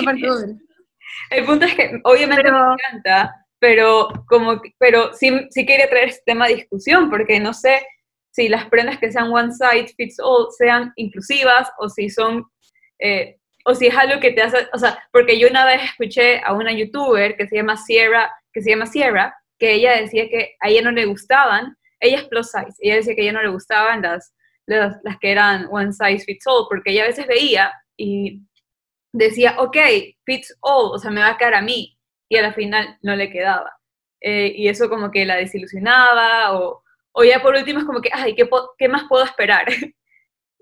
[1.30, 6.22] el punto es que obviamente me encanta, pero como pero sí, sí quería traer este
[6.26, 7.84] tema de discusión, porque no sé
[8.30, 12.44] si las prendas que sean one size fits all sean inclusivas o si son
[12.98, 16.40] eh, o si es algo que te hace, o sea, porque yo una vez escuché
[16.44, 20.56] a una youtuber que se llama Sierra, que se llama Sierra, que ella decía que
[20.60, 23.42] a ella no le gustaban, ella es plus size, ella decía que a ella no
[23.42, 24.34] le gustaban las,
[24.66, 28.40] las, las que eran one size fits all, porque ella a veces veía y
[29.12, 29.76] decía, ok,
[30.24, 31.96] fits all, o sea, me va a quedar a mí,
[32.28, 33.70] y a la final no le quedaba.
[34.20, 38.10] Eh, y eso como que la desilusionaba, o, o ya por último es como que,
[38.12, 38.48] ay, ¿qué,
[38.78, 39.66] qué más puedo esperar?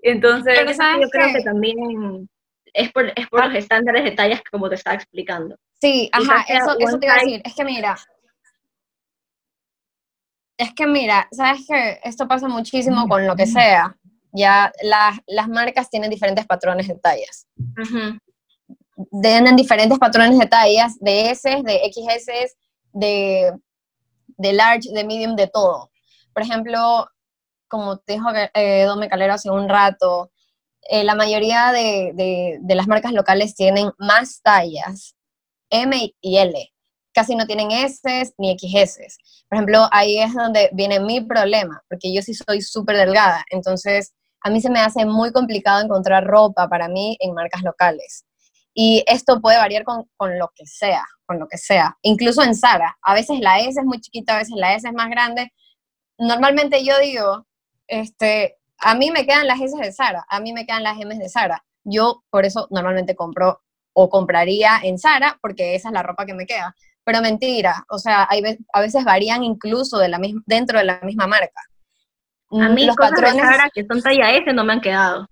[0.03, 2.29] Entonces, yo creo que también
[2.73, 3.47] es por, es por ah.
[3.47, 5.55] los estándares de tallas como te estaba explicando.
[5.79, 7.41] Sí, ajá, eso, eso te iba a decir.
[7.43, 7.97] Es que mira,
[10.61, 13.95] es que mira, sabes que esto pasa muchísimo con lo que sea.
[14.31, 17.47] Ya las, las marcas tienen diferentes patrones de tallas.
[19.21, 22.55] Tienen diferentes patrones de tallas, de S, de XS,
[22.93, 23.53] de,
[24.37, 25.89] de large, de medium, de todo.
[26.31, 27.09] Por ejemplo,
[27.67, 30.31] como te dijo eh, Dome Calero hace un rato,
[30.89, 35.15] eh, la mayoría de, las marcas locales tienen más tallas,
[35.69, 36.73] M y L.
[37.13, 39.17] Casi no tienen S ni XS.
[39.49, 43.43] Por ejemplo, ahí es donde viene mi problema, porque yo sí soy súper delgada.
[43.49, 48.25] Entonces, a mí se me hace muy complicado encontrar ropa para mí en marcas locales.
[48.73, 51.97] Y esto puede variar con, con, lo que sea, con lo que sea.
[52.01, 52.97] Incluso en Zara.
[53.01, 55.51] A veces la S es muy chiquita, a veces la S es más grande.
[56.17, 57.45] Normalmente yo digo,
[57.87, 61.15] este, a mí me quedan las S de Sara, a mí me quedan las M
[61.15, 61.63] de Sara.
[61.83, 63.61] Yo por eso normalmente compro
[63.93, 66.75] o compraría en Sara porque esa es la ropa que me queda.
[67.03, 70.99] Pero mentira, o sea, hay, a veces varían incluso de la misma, dentro de la
[71.01, 71.61] misma marca.
[72.51, 75.27] A mí los patrones de Sara que son talla S no me han quedado.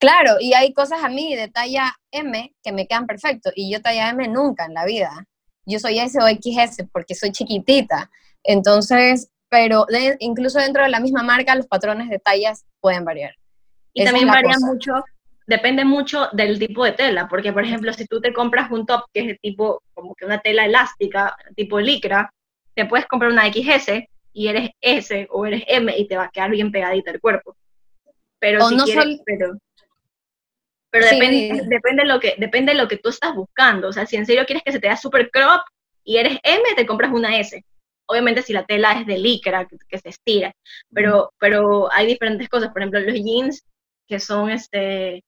[0.00, 3.80] Claro, y hay cosas a mí de talla M que me quedan perfecto y yo
[3.82, 5.26] talla M nunca en la vida.
[5.66, 8.10] Yo soy S o XS porque soy chiquitita.
[8.44, 9.86] Entonces, pero
[10.18, 13.34] incluso dentro de la misma marca los patrones de tallas pueden variar.
[13.94, 14.92] Y también varía mucho,
[15.46, 19.04] depende mucho del tipo de tela, porque por ejemplo, si tú te compras un top
[19.12, 22.32] que es de tipo, como que una tela elástica, tipo licra,
[22.74, 26.30] te puedes comprar una XS y eres S o eres M y te va a
[26.30, 27.56] quedar bien pegadita el cuerpo.
[28.38, 29.58] Pero si no quieres, pero,
[30.90, 33.88] pero depende, depende, lo que, depende de lo que tú estás buscando.
[33.88, 35.62] O sea, si en serio quieres que se te vea super crop
[36.04, 37.64] y eres M, te compras una S
[38.08, 40.52] obviamente si la tela es de licra, que, se estira,
[40.92, 43.64] pero, pero hay diferentes cosas, por ejemplo, los jeans
[44.08, 45.22] que son, este,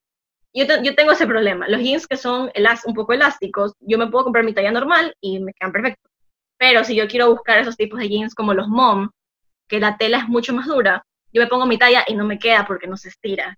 [0.53, 2.51] yo, yo tengo ese problema, los jeans que son
[2.85, 6.11] un poco elásticos, yo me puedo comprar mi talla normal y me quedan perfectos,
[6.57, 9.11] pero si yo quiero buscar esos tipos de jeans como los mom,
[9.67, 12.39] que la tela es mucho más dura, yo me pongo mi talla y no me
[12.39, 13.57] queda porque no se estira,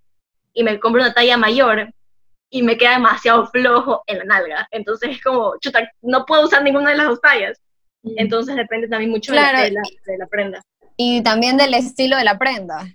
[0.54, 1.94] y me compro una talla mayor
[2.50, 6.62] y me queda demasiado flojo en la nalga, entonces es como, chuta, no puedo usar
[6.62, 7.63] ninguna de las dos tallas,
[8.04, 10.62] entonces depende también mucho de, la de la prenda.
[10.98, 12.86] Y también del estilo de la prenda.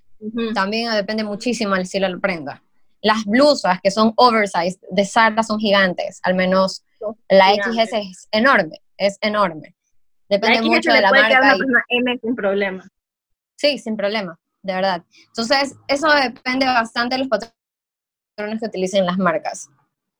[0.54, 2.62] También depende muchísimo del estilo de la prenda.
[3.00, 6.84] Las blusas que son oversized de Zara son gigantes, al menos
[7.28, 9.74] la XS es enorme, es enorme.
[10.28, 11.56] Depende mucho de la marca.
[11.56, 12.86] Una M sin problema.
[13.56, 15.04] Sí, sin problema, de verdad.
[15.28, 19.68] Entonces, eso depende bastante de los patrones que utilicen las marcas.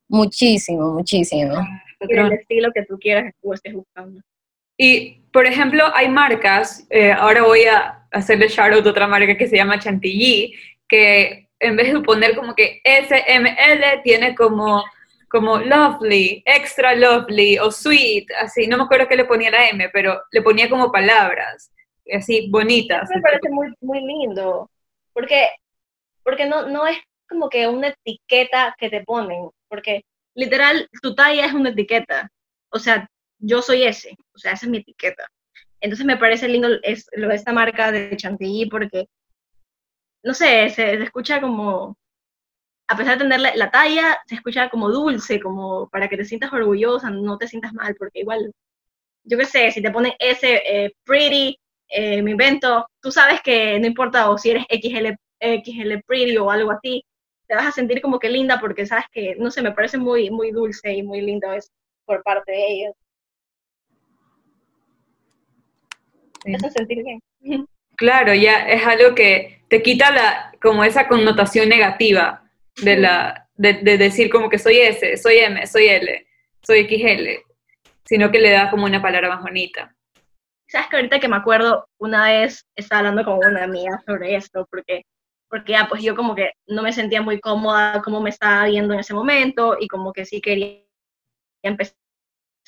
[0.08, 1.54] Muchísimo, muchísimo.
[2.00, 4.20] Y el estilo que tú quieras que estés buscando.
[4.78, 9.36] Y, por ejemplo, hay marcas, eh, ahora voy a hacerle shout out a otra marca
[9.36, 10.54] que se llama Chantilly,
[10.88, 14.84] que en vez de poner como que SML, tiene como,
[15.28, 19.90] como lovely, extra lovely o sweet, así, no me acuerdo qué le ponía la M,
[19.92, 21.72] pero le ponía como palabras,
[22.14, 23.10] así, bonitas.
[23.12, 24.70] Me parece muy, muy lindo,
[25.12, 25.48] porque,
[26.22, 31.46] porque no, no es como que una etiqueta que te ponen, porque literal, tu talla
[31.46, 32.30] es una etiqueta.
[32.70, 35.28] O sea, yo soy ese, o sea, esa es mi etiqueta.
[35.80, 39.06] Entonces me parece lindo es, lo de esta marca de Chantilly porque,
[40.22, 41.96] no sé, se, escucha como,
[42.88, 46.52] a pesar de tener la, talla, se escucha como dulce, como para que te sientas
[46.52, 48.52] orgullosa, no te sientas mal, porque igual,
[49.24, 53.78] yo qué sé, si te ponen ese eh, pretty, eh, me invento, tú sabes que
[53.80, 57.04] no importa o si eres XL, XL pretty o algo así,
[57.46, 60.30] te vas a sentir como que linda porque sabes que, no sé, me parece muy,
[60.30, 61.70] muy dulce y muy lindo eso
[62.04, 62.94] por parte de ellos.
[66.54, 67.66] Eso sentir bien.
[67.96, 72.42] Claro, ya es algo que te quita la, como esa connotación negativa
[72.82, 76.26] de, la, de, decir como que soy S, soy M, soy L,
[76.62, 77.44] soy XL,
[78.04, 79.94] sino que le da como una palabra más bonita.
[80.68, 84.66] Sabes que ahorita que me acuerdo, una vez estaba hablando con una amiga sobre esto,
[84.70, 85.02] porque
[85.50, 88.92] porque ya pues yo como que no me sentía muy cómoda como me estaba viendo
[88.94, 90.82] en ese momento y como que sí quería
[91.62, 91.96] empezar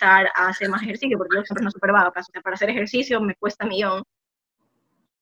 [0.03, 3.21] a hacer más ejercicio, porque yo siempre no súper vaga, o sea, para hacer ejercicio
[3.21, 4.03] me cuesta millón.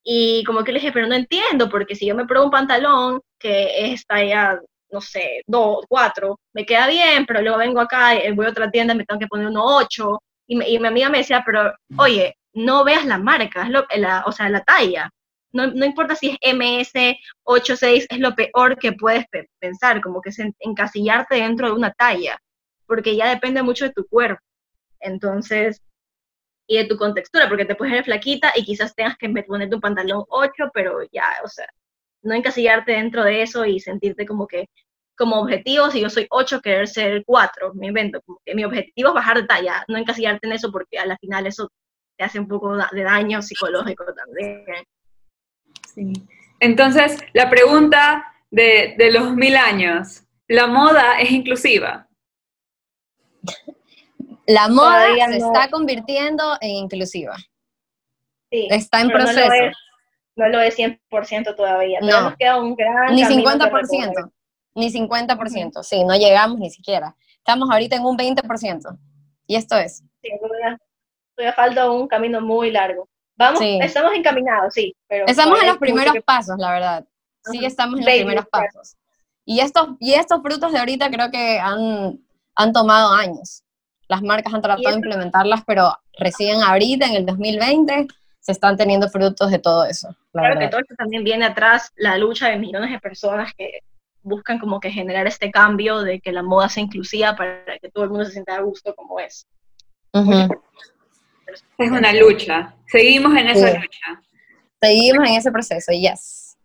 [0.04, 3.20] Y como que le dije, pero no entiendo, porque si yo me pruebo un pantalón
[3.38, 4.60] que es talla,
[4.90, 8.70] no sé, dos, cuatro, me queda bien, pero luego vengo acá, y voy a otra
[8.70, 12.36] tienda, me tengo que poner uno ocho, y, y mi amiga me decía, pero oye,
[12.54, 15.10] no veas la marca, es lo, la, o sea, la talla,
[15.52, 19.24] no, no, importa si es MS 86, es lo peor que puedes
[19.58, 22.38] pensar, como que es encasillarte dentro de una talla,
[22.86, 24.42] porque ya depende mucho de tu cuerpo.
[25.00, 25.82] Entonces,
[26.66, 29.80] y de tu contextura, porque te puedes ver flaquita y quizás tengas que poner tu
[29.80, 31.66] pantalón 8, pero ya, o sea,
[32.22, 34.66] no encasillarte dentro de eso y sentirte como que,
[35.16, 39.08] como objetivo, si yo soy 8, querer ser 4, me invento, como que mi objetivo
[39.08, 41.70] es bajar de talla, no encasillarte en eso porque a la final eso
[42.18, 44.64] te hace un poco de daño psicológico también.
[46.60, 52.08] Entonces, la pregunta de, los mil años, ¿la moda es inclusiva?
[54.48, 57.36] La moda se está convirtiendo en inclusiva.
[58.50, 59.52] Sí, está en proceso.
[60.36, 62.00] No lo, es, 100% todavía.
[62.00, 62.22] No.
[62.22, 64.32] Nos queda un gran ni 50%.
[64.74, 65.82] Ni 50%.
[65.82, 67.14] Sí, no llegamos ni siquiera.
[67.36, 68.98] Estamos ahorita en un 20%.
[69.46, 69.98] Y esto es.
[70.22, 70.78] Sí, todavía,
[71.34, 73.06] todavía falta un camino muy largo.
[73.36, 74.96] Vamos, estamos encaminados, sí.
[75.08, 77.04] Pero estamos en los primeros pasos, la verdad.
[77.44, 78.96] Sí, estamos en los primeros pasos.
[79.44, 82.18] Y estos, y estos frutos de ahorita creo que han,
[82.54, 83.62] han tomado años.
[84.08, 88.08] Las marcas han tratado de implementarlas, pero recién ahorita, en el 2020,
[88.40, 90.16] se están teniendo frutos de todo eso.
[90.32, 93.80] Claro que todo esto también viene atrás la lucha de millones de personas que
[94.22, 98.04] buscan como que generar este cambio de que la moda sea inclusiva para que todo
[98.04, 99.46] el mundo se sienta a gusto como es.
[101.78, 102.74] Es una lucha.
[102.86, 104.22] Seguimos en esa lucha.
[104.80, 106.56] Seguimos en ese proceso, yes.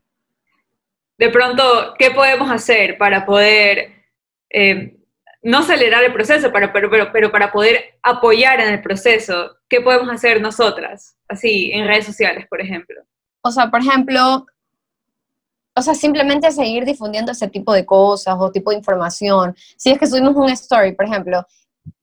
[1.17, 4.05] De pronto, ¿qué podemos hacer para poder,
[4.49, 4.97] eh,
[5.43, 9.57] no acelerar el proceso, pero, pero, pero, para poder apoyar en el proceso?
[9.67, 11.17] ¿Qué podemos hacer nosotras?
[11.27, 13.01] Así, en redes sociales, por ejemplo.
[13.41, 14.45] O sea, por ejemplo,
[15.75, 19.55] o sea, simplemente seguir difundiendo ese tipo de cosas o tipo de información.
[19.75, 21.45] Si es que subimos un story, por ejemplo,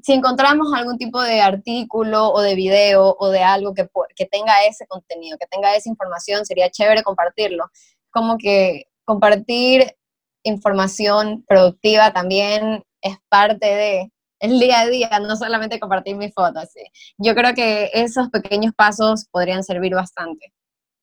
[0.02, 4.64] si encontramos algún tipo de artículo o de video o de algo que, que tenga
[4.66, 7.70] ese contenido, que tenga esa información, sería chévere compartirlo.
[8.10, 9.96] Como que compartir
[10.42, 16.70] información productiva también es parte de el día a día, no solamente compartir mis fotos.
[17.18, 20.52] Yo creo que esos pequeños pasos podrían servir bastante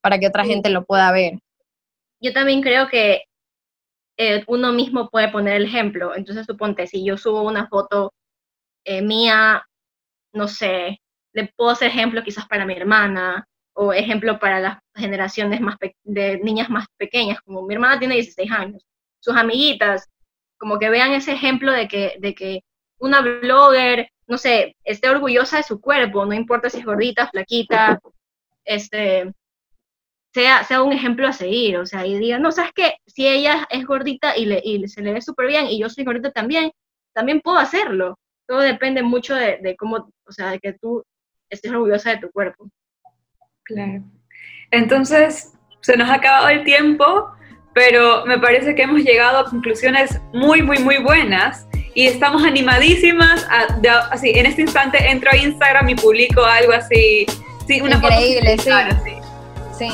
[0.01, 1.39] para que otra gente lo pueda ver.
[2.19, 3.25] Yo también creo que
[4.17, 6.15] eh, uno mismo puede poner el ejemplo.
[6.15, 8.13] Entonces, suponte, si yo subo una foto
[8.85, 9.63] eh, mía,
[10.33, 10.99] no sé,
[11.33, 16.39] le puedo hacer ejemplo quizás para mi hermana o ejemplo para las generaciones más de
[16.39, 18.83] niñas más pequeñas, como mi hermana tiene 16 años,
[19.19, 20.09] sus amiguitas,
[20.57, 22.61] como que vean ese ejemplo de que, de que
[22.99, 27.99] una blogger, no sé, esté orgullosa de su cuerpo, no importa si es gordita, flaquita,
[28.65, 29.31] este,
[30.33, 33.67] sea, sea un ejemplo a seguir, o sea, y diga, no, sabes que si ella
[33.69, 36.71] es gordita y, le, y se le ve súper bien y yo soy gordita también,
[37.13, 41.03] también puedo hacerlo todo depende mucho de, cómo, o sea, de que tú
[41.49, 42.69] estés orgullosa de tu cuerpo.
[43.63, 44.03] Claro.
[44.71, 47.33] Entonces, se nos ha acabado el tiempo,
[47.77, 53.47] pero me parece que hemos llegado a conclusiones muy, muy, muy buenas y estamos animadísimas.
[54.09, 57.27] así, en este instante entro a Instagram y publico algo así.
[57.67, 59.13] Sí, una Increíble, sí.
[59.77, 59.89] Sí.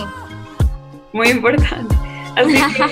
[1.11, 1.93] Muy importante.
[2.37, 2.85] Así que,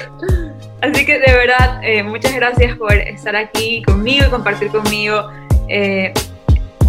[0.81, 5.29] así que de verdad, eh, muchas gracias por estar aquí conmigo y compartir conmigo
[5.69, 6.11] eh,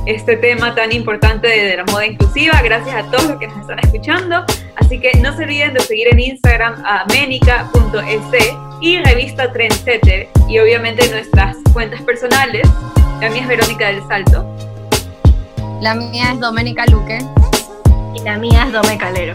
[0.07, 2.61] este tema tan importante de la moda inclusiva.
[2.63, 4.45] Gracias a todos los que nos están escuchando.
[4.77, 10.59] Así que no se olviden de seguir en Instagram a menica.es y revista Trendsetter y
[10.59, 12.69] obviamente nuestras cuentas personales.
[13.21, 14.45] La mía es Verónica del Salto.
[15.81, 17.19] La mía es Doménica Luque.
[18.15, 19.35] Y la mía es Dome Calero.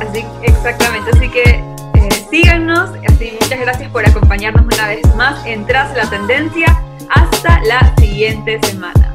[0.00, 1.10] Así, exactamente.
[1.12, 2.90] Así que eh, síganos.
[3.06, 6.82] Así, muchas gracias por acompañarnos una vez más en Tras la Tendencia.
[7.10, 9.07] Hasta la siguiente semana.